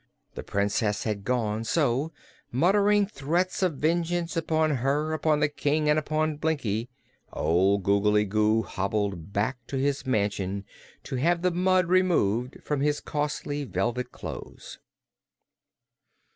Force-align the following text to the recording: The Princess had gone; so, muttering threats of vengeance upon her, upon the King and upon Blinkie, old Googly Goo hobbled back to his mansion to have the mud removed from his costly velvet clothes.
The 0.33 0.41
Princess 0.41 1.03
had 1.03 1.23
gone; 1.23 1.63
so, 1.63 2.11
muttering 2.51 3.05
threats 3.05 3.61
of 3.61 3.75
vengeance 3.75 4.35
upon 4.35 4.77
her, 4.77 5.13
upon 5.13 5.41
the 5.41 5.47
King 5.47 5.87
and 5.91 5.99
upon 5.99 6.37
Blinkie, 6.39 6.87
old 7.31 7.83
Googly 7.83 8.25
Goo 8.25 8.63
hobbled 8.63 9.31
back 9.31 9.59
to 9.67 9.77
his 9.77 10.07
mansion 10.07 10.65
to 11.03 11.17
have 11.17 11.43
the 11.43 11.51
mud 11.51 11.85
removed 11.85 12.63
from 12.63 12.81
his 12.81 12.99
costly 12.99 13.63
velvet 13.63 14.11
clothes. 14.11 14.79